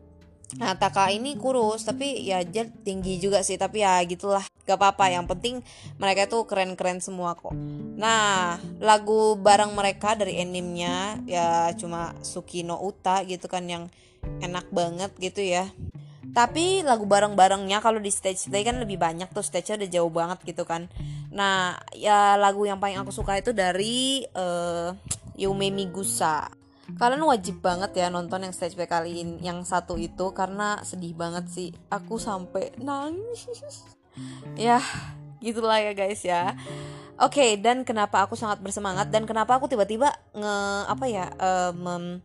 Nah 0.54 0.78
Taka 0.78 1.10
ini 1.10 1.34
kurus 1.34 1.82
tapi 1.82 2.22
ya 2.22 2.46
dia 2.46 2.70
tinggi 2.86 3.18
juga 3.18 3.42
sih 3.42 3.58
tapi 3.58 3.82
ya 3.82 3.98
gitulah 4.06 4.46
gak 4.62 4.78
apa-apa 4.78 5.10
yang 5.10 5.26
penting 5.26 5.60
mereka 5.98 6.30
tuh 6.30 6.46
keren-keren 6.46 7.02
semua 7.02 7.34
kok. 7.34 7.56
Nah 7.98 8.62
lagu 8.78 9.34
bareng 9.34 9.74
mereka 9.74 10.14
dari 10.14 10.38
animnya 10.38 11.18
ya 11.26 11.74
cuma 11.74 12.14
Suki 12.22 12.62
no 12.62 12.78
Uta 12.78 13.26
gitu 13.26 13.50
kan 13.50 13.66
yang 13.66 13.90
enak 14.38 14.70
banget 14.70 15.10
gitu 15.18 15.42
ya. 15.42 15.66
Tapi 16.34 16.82
lagu 16.82 17.06
bareng-barengnya 17.06 17.78
kalau 17.78 18.02
di 18.02 18.10
stage 18.10 18.50
play 18.50 18.66
kan 18.66 18.82
lebih 18.82 18.98
banyak 18.98 19.30
tuh 19.30 19.46
stage-nya 19.46 19.86
udah 19.86 19.90
jauh 19.94 20.10
banget 20.10 20.38
gitu 20.42 20.66
kan. 20.66 20.90
Nah 21.30 21.78
ya 21.94 22.34
lagu 22.34 22.66
yang 22.66 22.82
paling 22.82 22.98
aku 22.98 23.14
suka 23.14 23.38
itu 23.38 23.54
dari 23.54 24.26
uh, 24.34 24.90
Yume 25.38 25.70
Migusa. 25.70 26.50
Kalian 26.98 27.22
wajib 27.24 27.62
banget 27.62 27.96
ya 27.96 28.10
nonton 28.10 28.44
yang 28.44 28.52
stage 28.52 28.74
play 28.74 28.90
kali 28.90 29.22
ini 29.22 29.46
yang 29.46 29.62
satu 29.62 29.94
itu 29.94 30.34
karena 30.34 30.82
sedih 30.82 31.14
banget 31.14 31.46
sih. 31.48 31.70
Aku 31.88 32.18
sampai 32.18 32.74
nangis. 32.82 33.46
Ya 34.54 34.78
gitulah 35.42 35.82
ya 35.82 35.90
guys 35.90 36.22
ya. 36.22 36.54
Oke 37.18 37.38
okay, 37.38 37.50
dan 37.58 37.82
kenapa 37.82 38.22
aku 38.26 38.38
sangat 38.38 38.58
bersemangat 38.62 39.10
dan 39.10 39.26
kenapa 39.26 39.58
aku 39.58 39.66
tiba-tiba 39.66 40.10
nge 40.34 40.56
apa 40.86 41.04
ya 41.06 41.26
uh, 41.34 41.70
mem, 41.70 42.22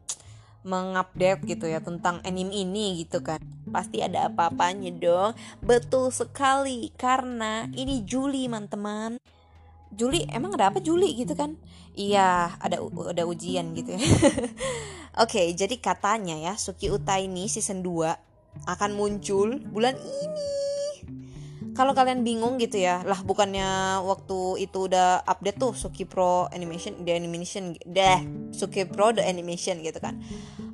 mengupdate 0.63 1.45
gitu 1.47 1.65
ya 1.71 1.79
tentang 1.79 2.19
anime 2.27 2.51
ini 2.51 3.03
gitu 3.05 3.23
kan. 3.23 3.39
Pasti 3.69 4.03
ada 4.03 4.27
apa-apanya 4.27 4.91
dong. 4.95 5.31
Betul 5.63 6.11
sekali 6.11 6.91
karena 6.99 7.67
ini 7.75 8.03
Juli 8.03 8.45
teman-teman. 8.47 9.19
Juli 9.89 10.27
emang 10.29 10.53
ada 10.53 10.69
apa 10.69 10.79
Juli 10.83 11.17
gitu 11.17 11.33
kan? 11.33 11.57
Iya 11.97 12.55
ada 12.61 12.77
ada 12.83 13.23
ujian 13.25 13.73
gitu 13.73 13.97
ya. 13.97 14.01
Oke 15.19 15.41
okay, 15.41 15.47
jadi 15.57 15.75
katanya 15.81 16.37
ya 16.37 16.53
Suki 16.55 16.87
Uta 16.93 17.17
ini 17.17 17.49
season 17.49 17.81
2 17.81 18.69
akan 18.69 18.91
muncul 18.93 19.57
bulan 19.71 19.97
ini 19.97 20.51
kalau 21.79 21.95
kalian 21.95 22.27
bingung 22.27 22.59
gitu 22.59 22.75
ya 22.75 22.99
lah 23.07 23.23
bukannya 23.23 24.03
waktu 24.03 24.67
itu 24.67 24.91
udah 24.91 25.23
update 25.23 25.63
tuh 25.63 25.71
Suki 25.71 26.03
Pro 26.03 26.51
Animation 26.51 27.07
the 27.07 27.15
animation 27.15 27.71
deh 27.87 28.19
Suki 28.51 28.83
Pro 28.83 29.15
the 29.15 29.23
animation 29.23 29.79
gitu 29.79 29.95
kan. 30.03 30.19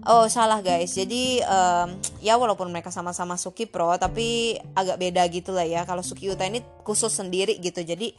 Oh 0.09 0.25
salah 0.25 0.65
guys. 0.65 0.97
Jadi 0.97 1.45
um, 1.45 1.93
ya 2.25 2.41
walaupun 2.41 2.73
mereka 2.73 2.89
sama-sama 2.89 3.37
Suki 3.37 3.69
Pro 3.69 3.93
tapi 4.01 4.57
agak 4.73 4.97
beda 4.97 5.21
gitu 5.29 5.53
lah 5.53 5.69
ya. 5.69 5.85
Kalau 5.85 6.01
Suki 6.01 6.25
Uta 6.25 6.49
ini 6.49 6.65
khusus 6.81 7.13
sendiri 7.13 7.61
gitu. 7.61 7.85
Jadi 7.85 8.17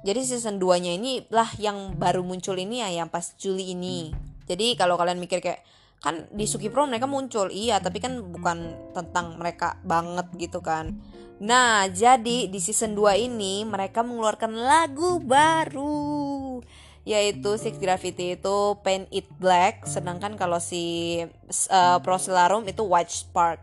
jadi 0.00 0.20
season 0.24 0.56
2 0.56 0.88
nya 0.88 0.96
ini 0.96 1.20
lah 1.28 1.52
yang 1.60 2.00
baru 2.00 2.24
muncul 2.24 2.56
ini 2.56 2.80
ya 2.80 3.04
yang 3.04 3.12
pas 3.12 3.36
Juli 3.36 3.76
ini. 3.76 4.08
Jadi 4.48 4.72
kalau 4.80 4.96
kalian 4.96 5.20
mikir 5.20 5.44
kayak 5.44 5.60
kan 6.00 6.24
di 6.32 6.48
Suki 6.48 6.72
Pro 6.72 6.88
mereka 6.88 7.04
muncul 7.04 7.52
iya 7.52 7.80
tapi 7.80 8.00
kan 8.00 8.20
bukan 8.20 8.92
tentang 8.92 9.40
mereka 9.40 9.80
banget 9.82 10.28
gitu 10.36 10.60
kan 10.60 10.92
nah 11.36 11.84
jadi 11.90 12.48
di 12.48 12.58
season 12.60 12.96
2 12.96 13.28
ini 13.28 13.62
mereka 13.68 14.00
mengeluarkan 14.00 14.56
lagu 14.56 15.20
baru 15.20 16.64
yaitu 17.06 17.54
Six 17.54 17.78
Gravity 17.78 18.34
itu 18.34 18.56
Paint 18.82 19.06
It 19.14 19.30
Black 19.38 19.86
sedangkan 19.86 20.34
kalau 20.34 20.58
si 20.58 21.22
uh, 21.70 21.98
Proselarum 22.02 22.66
itu 22.66 22.82
White 22.82 23.14
Spark. 23.14 23.62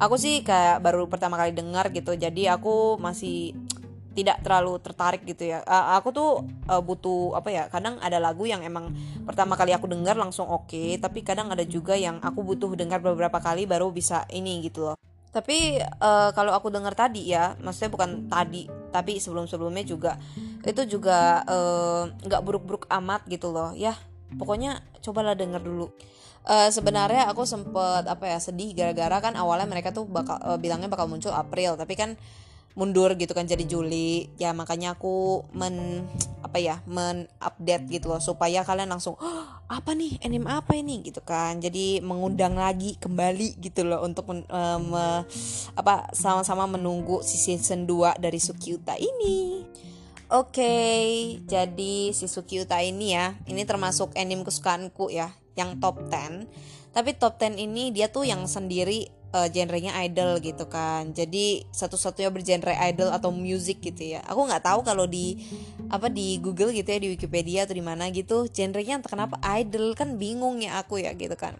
Aku 0.00 0.16
sih 0.16 0.40
kayak 0.40 0.80
baru 0.80 1.04
pertama 1.04 1.36
kali 1.36 1.52
dengar 1.52 1.92
gitu 1.92 2.16
jadi 2.16 2.56
aku 2.56 2.96
masih 2.96 3.52
tidak 4.16 4.40
terlalu 4.40 4.80
tertarik 4.80 5.28
gitu 5.28 5.44
ya. 5.44 5.60
Uh, 5.68 6.00
aku 6.00 6.08
tuh 6.08 6.30
uh, 6.72 6.80
butuh 6.80 7.36
apa 7.36 7.52
ya 7.52 7.62
kadang 7.68 8.00
ada 8.00 8.16
lagu 8.16 8.48
yang 8.48 8.64
emang 8.64 8.96
pertama 9.28 9.60
kali 9.60 9.76
aku 9.76 9.84
dengar 9.84 10.16
langsung 10.16 10.48
oke 10.48 10.72
okay, 10.72 10.96
tapi 10.96 11.20
kadang 11.20 11.52
ada 11.52 11.68
juga 11.68 11.92
yang 12.00 12.16
aku 12.24 12.40
butuh 12.40 12.72
dengar 12.80 13.04
beberapa 13.04 13.44
kali 13.44 13.68
baru 13.68 13.92
bisa 13.92 14.24
ini 14.32 14.64
gitu 14.64 14.88
loh 14.88 14.96
tapi 15.34 15.82
uh, 15.82 16.30
kalau 16.30 16.54
aku 16.54 16.70
dengar 16.70 16.94
tadi 16.94 17.34
ya 17.34 17.58
maksudnya 17.58 17.90
bukan 17.90 18.30
tadi 18.30 18.70
tapi 18.94 19.18
sebelum 19.18 19.50
sebelumnya 19.50 19.82
juga 19.82 20.14
itu 20.62 20.86
juga 20.86 21.42
nggak 22.22 22.40
uh, 22.40 22.44
buruk-buruk 22.46 22.86
amat 23.02 23.26
gitu 23.26 23.50
loh. 23.50 23.74
Ya 23.74 23.98
pokoknya 24.38 24.78
cobalah 25.02 25.34
denger 25.34 25.58
dulu. 25.58 25.90
Uh, 26.44 26.68
sebenarnya 26.70 27.26
aku 27.26 27.42
sempet 27.48 28.04
apa 28.04 28.28
ya 28.28 28.38
sedih 28.38 28.76
gara-gara 28.76 29.16
kan 29.18 29.34
awalnya 29.34 29.64
mereka 29.64 29.90
tuh 29.90 30.04
bakal 30.06 30.36
uh, 30.44 30.60
bilangnya 30.60 30.92
bakal 30.92 31.08
muncul 31.08 31.32
April 31.32 31.74
tapi 31.74 31.96
kan 31.96 32.14
mundur 32.78 33.18
gitu 33.18 33.34
kan 33.34 33.50
jadi 33.50 33.66
Juli. 33.66 34.30
Ya 34.38 34.54
makanya 34.54 34.94
aku 34.94 35.42
men 35.50 36.06
apa 36.54 36.62
ya 36.62 36.78
men 36.86 37.26
update 37.42 37.90
gitu 37.90 38.14
loh 38.14 38.22
supaya 38.22 38.62
kalian 38.62 38.94
langsung 38.94 39.18
oh, 39.18 39.42
apa 39.66 39.90
nih 39.90 40.22
anime 40.22 40.46
apa 40.46 40.78
ini? 40.78 41.02
Gitu 41.02 41.18
kan. 41.18 41.58
Jadi 41.58 41.98
mengundang 41.98 42.54
lagi 42.54 42.94
kembali 43.02 43.58
gitu 43.58 43.82
loh 43.82 44.06
untuk 44.06 44.30
men, 44.30 44.46
uh, 44.46 44.78
me, 44.78 45.26
apa 45.74 46.14
sama-sama 46.14 46.70
menunggu 46.70 47.26
si 47.26 47.42
season 47.42 47.90
2 47.90 48.22
dari 48.22 48.38
Sukiuta 48.38 48.94
ini. 48.94 49.66
Oke, 50.30 50.62
okay, 50.62 51.02
jadi 51.42 52.14
si 52.14 52.30
Sukiuta 52.30 52.78
ini 52.86 53.18
ya, 53.18 53.34
ini 53.50 53.66
termasuk 53.66 54.14
anime 54.14 54.46
kesukaanku 54.46 55.10
ya, 55.10 55.34
yang 55.58 55.82
top 55.82 56.06
10. 56.06 56.46
Tapi 56.94 57.18
top 57.18 57.42
10 57.42 57.58
ini 57.58 57.90
dia 57.90 58.06
tuh 58.14 58.30
yang 58.30 58.46
sendiri 58.46 59.10
uh, 59.34 59.48
genrenya 59.50 59.90
idol 60.06 60.38
gitu 60.38 60.70
kan 60.70 61.10
jadi 61.10 61.66
satu-satunya 61.74 62.30
bergenre 62.30 62.78
idol 62.86 63.10
atau 63.10 63.34
music 63.34 63.82
gitu 63.82 64.14
ya 64.14 64.22
aku 64.22 64.46
nggak 64.46 64.62
tahu 64.62 64.86
kalau 64.86 65.10
di 65.10 65.42
apa 65.90 66.06
di 66.06 66.38
Google 66.38 66.70
gitu 66.70 66.86
ya 66.86 66.98
di 67.02 67.10
Wikipedia 67.10 67.66
atau 67.66 67.74
di 67.74 67.82
mana 67.82 68.08
gitu 68.14 68.46
genrenya 68.46 69.02
entah 69.02 69.10
kenapa 69.10 69.42
idol 69.58 69.98
kan 69.98 70.14
bingung 70.14 70.62
ya 70.62 70.78
aku 70.78 71.02
ya 71.02 71.10
gitu 71.18 71.34
kan 71.34 71.58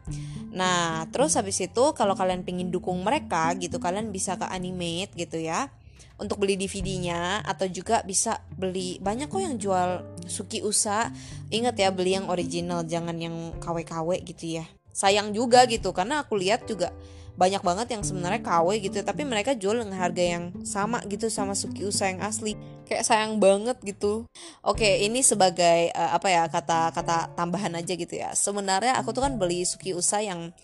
nah 0.55 1.11
terus 1.11 1.35
habis 1.35 1.59
itu 1.59 1.85
kalau 1.99 2.15
kalian 2.15 2.47
pengen 2.47 2.71
dukung 2.71 3.03
mereka 3.03 3.51
gitu 3.59 3.83
kalian 3.83 4.15
bisa 4.15 4.39
ke 4.39 4.47
animate 4.47 5.11
gitu 5.19 5.43
ya 5.43 5.67
untuk 6.15 6.39
beli 6.39 6.55
DVD-nya 6.55 7.43
atau 7.43 7.67
juga 7.67 7.99
bisa 8.07 8.39
beli 8.55 9.03
banyak 9.03 9.27
kok 9.27 9.43
yang 9.43 9.59
jual 9.59 10.07
Suki 10.31 10.63
Usa. 10.63 11.11
Ingat 11.51 11.75
ya 11.75 11.91
beli 11.91 12.15
yang 12.15 12.31
original 12.31 12.87
jangan 12.87 13.19
yang 13.19 13.35
KW-KW 13.59 14.23
gitu 14.23 14.63
ya. 14.63 14.65
Sayang 14.95 15.35
juga 15.35 15.67
gitu 15.67 15.91
karena 15.91 16.23
aku 16.23 16.39
lihat 16.39 16.71
juga 16.71 16.95
banyak 17.35 17.63
banget 17.67 17.99
yang 17.99 18.03
sebenarnya 18.07 18.43
KW 18.47 18.79
gitu 18.79 19.03
tapi 19.03 19.27
mereka 19.27 19.59
jual 19.59 19.83
dengan 19.83 19.99
harga 19.99 20.23
yang 20.23 20.55
sama 20.63 21.03
gitu 21.11 21.27
sama 21.27 21.59
Suki 21.59 21.83
Usa 21.83 22.11
yang 22.11 22.23
asli. 22.23 22.55
Kayak 22.87 23.05
sayang 23.09 23.43
banget 23.43 23.81
gitu. 23.83 24.29
Oke 24.63 25.03
ini 25.03 25.25
sebagai 25.25 25.91
uh, 25.97 26.15
apa 26.15 26.29
ya 26.31 26.47
kata 26.47 26.95
kata 26.95 27.35
tambahan 27.35 27.75
aja 27.75 27.95
gitu 27.99 28.15
ya. 28.15 28.31
Sebenarnya 28.39 28.95
aku 29.01 29.11
tuh 29.11 29.27
kan 29.27 29.35
beli 29.35 29.67
Suki 29.67 29.97
Usa 29.97 30.23
yang 30.23 30.55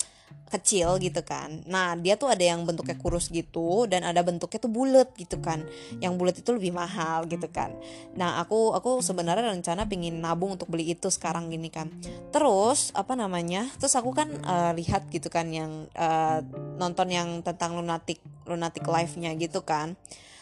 kecil 0.50 0.98
gitu 0.98 1.22
kan. 1.22 1.62
Nah, 1.70 1.94
dia 1.94 2.18
tuh 2.18 2.26
ada 2.26 2.42
yang 2.42 2.66
bentuknya 2.66 2.98
kurus 2.98 3.30
gitu 3.30 3.86
dan 3.86 4.02
ada 4.02 4.18
bentuknya 4.26 4.58
tuh 4.58 4.68
bulat 4.68 5.08
gitu 5.14 5.38
kan. 5.38 5.62
Yang 6.02 6.12
bulat 6.18 6.36
itu 6.42 6.50
lebih 6.50 6.74
mahal 6.74 7.24
gitu 7.30 7.46
kan. 7.46 7.70
Nah, 8.18 8.42
aku 8.42 8.74
aku 8.74 8.98
sebenarnya 8.98 9.54
rencana 9.54 9.86
pingin 9.86 10.18
nabung 10.18 10.58
untuk 10.58 10.66
beli 10.66 10.90
itu 10.90 11.06
sekarang 11.06 11.48
gini 11.54 11.70
kan. 11.70 11.86
Terus 12.34 12.90
apa 12.98 13.14
namanya? 13.14 13.70
Terus 13.78 13.94
aku 13.94 14.10
kan 14.10 14.28
uh, 14.42 14.74
lihat 14.74 15.06
gitu 15.14 15.30
kan 15.30 15.46
yang 15.54 15.86
uh, 15.94 16.42
nonton 16.76 17.14
yang 17.14 17.28
tentang 17.46 17.78
lunatic 17.78 18.18
lunatic 18.44 18.82
life-nya 18.82 19.30
gitu 19.38 19.62
kan. 19.62 19.94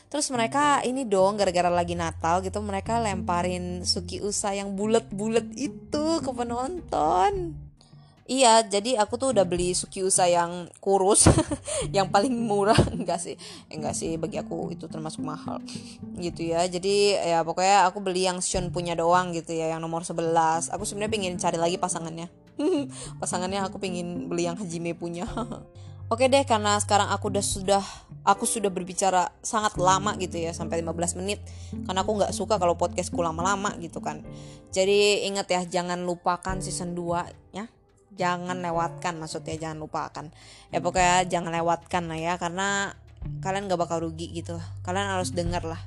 Terus 0.08 0.32
mereka 0.32 0.80
ini 0.88 1.04
dong 1.04 1.36
gara-gara 1.36 1.68
lagi 1.68 1.92
Natal 1.92 2.40
gitu 2.40 2.64
mereka 2.64 2.96
lemparin 2.96 3.84
Suki 3.84 4.24
Usa 4.24 4.56
yang 4.56 4.72
bulat-bulat 4.72 5.52
itu 5.52 6.24
ke 6.24 6.30
penonton 6.32 7.67
Iya, 8.28 8.60
jadi 8.60 9.00
aku 9.00 9.16
tuh 9.16 9.32
udah 9.32 9.48
beli 9.48 9.72
Sukiusa 9.72 10.28
yang 10.28 10.68
kurus, 10.84 11.32
yang 11.96 12.12
paling 12.12 12.36
murah 12.36 12.76
enggak 12.92 13.16
sih? 13.24 13.40
Enggak 13.72 13.96
sih, 13.96 14.20
bagi 14.20 14.36
aku 14.36 14.68
itu 14.68 14.84
termasuk 14.84 15.24
mahal. 15.24 15.64
Gitu 16.20 16.52
ya. 16.52 16.68
Jadi 16.68 17.16
ya 17.16 17.40
pokoknya 17.40 17.88
aku 17.88 18.04
beli 18.04 18.28
yang 18.28 18.44
Shun 18.44 18.68
punya 18.68 18.92
doang 18.92 19.32
gitu 19.32 19.56
ya, 19.56 19.72
yang 19.72 19.80
nomor 19.80 20.04
11. 20.04 20.68
Aku 20.76 20.84
sebenarnya 20.84 21.12
pengen 21.16 21.40
cari 21.40 21.56
lagi 21.56 21.80
pasangannya. 21.80 22.28
pasangannya 23.24 23.64
aku 23.64 23.80
pengen 23.80 24.28
beli 24.28 24.44
yang 24.44 24.60
Hajime 24.60 24.92
punya. 24.92 25.24
Oke 26.12 26.28
deh, 26.28 26.44
karena 26.44 26.76
sekarang 26.84 27.08
aku 27.08 27.32
udah 27.32 27.44
sudah 27.44 27.84
aku 28.28 28.44
sudah 28.44 28.68
berbicara 28.68 29.32
sangat 29.40 29.80
lama 29.80 30.12
gitu 30.20 30.36
ya 30.36 30.52
sampai 30.52 30.84
15 30.84 31.16
menit 31.16 31.40
karena 31.88 32.04
aku 32.04 32.12
nggak 32.20 32.36
suka 32.36 32.60
kalau 32.60 32.76
podcastku 32.76 33.24
lama-lama 33.24 33.72
gitu 33.80 34.04
kan 34.04 34.20
jadi 34.68 35.24
ingat 35.24 35.48
ya 35.48 35.80
jangan 35.80 36.04
lupakan 36.04 36.60
season 36.60 36.92
2 36.92 37.56
ya 37.56 37.64
jangan 38.18 38.58
lewatkan 38.58 39.16
maksudnya 39.16 39.56
jangan 39.56 39.78
lupakan. 39.78 40.26
Ya 40.74 40.82
pokoknya 40.82 41.24
jangan 41.30 41.54
lewatkan 41.54 42.10
lah 42.10 42.18
ya 42.18 42.34
karena 42.36 42.92
kalian 43.40 43.70
gak 43.70 43.80
bakal 43.80 44.02
rugi 44.02 44.28
gitu. 44.34 44.58
Kalian 44.82 45.14
harus 45.14 45.30
denger 45.30 45.62
lah. 45.64 45.80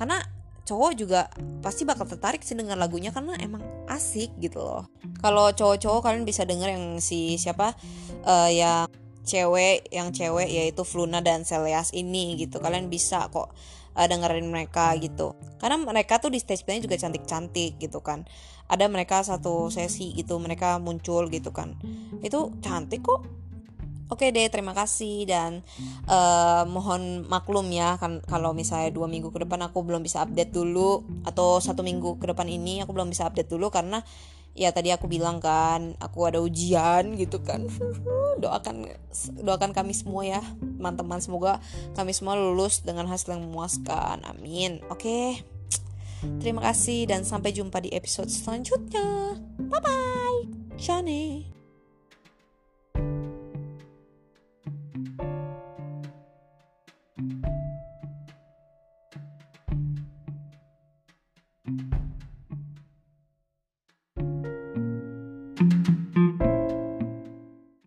Karena 0.00 0.18
cowok 0.64 0.92
juga 0.96 1.28
pasti 1.60 1.84
bakal 1.84 2.08
tertarik 2.08 2.40
sih 2.40 2.56
denger 2.56 2.80
lagunya 2.80 3.12
karena 3.12 3.36
emang 3.36 3.60
asik 3.86 4.32
gitu 4.40 4.64
loh. 4.64 4.88
Kalau 5.20 5.52
cowok-cowok 5.52 6.00
kalian 6.00 6.24
bisa 6.24 6.48
denger 6.48 6.72
yang 6.72 6.98
si 7.04 7.36
siapa 7.36 7.76
uh, 8.24 8.48
yang 8.48 8.88
cewek 9.24 9.88
yang 9.92 10.12
cewek 10.12 10.48
yaitu 10.48 10.82
Fluna 10.84 11.20
dan 11.20 11.44
Seleas 11.44 11.92
ini 11.92 12.40
gitu. 12.40 12.60
Kalian 12.64 12.88
bisa 12.88 13.28
kok 13.28 13.52
uh, 13.94 14.06
dengerin 14.06 14.50
mereka 14.50 14.92
gitu. 14.98 15.38
Karena 15.58 15.80
mereka 15.80 16.20
tuh 16.20 16.28
di 16.28 16.38
stage 16.42 16.66
play 16.66 16.82
juga 16.82 16.98
cantik-cantik 16.98 17.80
gitu 17.80 17.98
kan. 18.04 18.26
Ada 18.68 18.90
mereka 18.90 19.22
satu 19.24 19.72
sesi 19.72 20.12
gitu 20.12 20.36
mereka 20.42 20.76
muncul 20.82 21.30
gitu 21.30 21.50
kan. 21.54 21.78
Itu 22.20 22.54
cantik 22.60 23.06
kok. 23.06 23.24
Oke 24.12 24.28
deh, 24.36 24.52
terima 24.52 24.76
kasih 24.76 25.24
dan 25.24 25.64
uh, 26.12 26.68
mohon 26.68 27.24
maklum 27.24 27.72
ya 27.72 27.96
kan 27.96 28.20
kalau 28.28 28.52
misalnya 28.52 28.92
dua 28.92 29.08
minggu 29.08 29.32
ke 29.32 29.40
depan 29.40 29.64
aku 29.64 29.80
belum 29.80 30.04
bisa 30.04 30.20
update 30.20 30.52
dulu 30.52 31.00
atau 31.24 31.56
satu 31.56 31.80
minggu 31.80 32.20
ke 32.20 32.28
depan 32.28 32.44
ini 32.44 32.84
aku 32.84 32.92
belum 32.92 33.08
bisa 33.08 33.24
update 33.24 33.48
dulu 33.48 33.72
karena 33.72 34.04
ya 34.54 34.70
tadi 34.70 34.94
aku 34.94 35.10
bilang 35.10 35.42
kan 35.42 35.98
aku 35.98 36.30
ada 36.30 36.38
ujian 36.40 37.18
gitu 37.18 37.42
kan. 37.42 37.66
Doakan 38.42 38.90
doakan 39.42 39.70
kami 39.70 39.94
semua 39.94 40.22
ya 40.26 40.42
teman-teman. 40.58 41.22
Semoga 41.22 41.62
kami 41.94 42.10
semua 42.14 42.34
lulus 42.34 42.82
dengan 42.82 43.06
hasil 43.06 43.34
yang 43.34 43.46
memuaskan. 43.46 44.26
Amin. 44.26 44.82
Oke. 44.90 45.42
Terima 46.40 46.64
kasih 46.64 47.04
dan 47.04 47.20
sampai 47.22 47.52
jumpa 47.52 47.84
di 47.84 47.92
episode 47.92 48.32
selanjutnya. 48.32 49.36
Bye 49.60 49.80
bye 49.84 50.40
Shani 50.80 51.63